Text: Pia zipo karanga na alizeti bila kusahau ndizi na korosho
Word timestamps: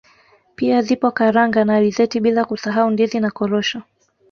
Pia 0.55 0.81
zipo 0.81 1.11
karanga 1.19 1.65
na 1.65 1.75
alizeti 1.75 2.19
bila 2.19 2.45
kusahau 2.45 2.89
ndizi 2.89 3.19
na 3.19 3.31
korosho 3.31 3.81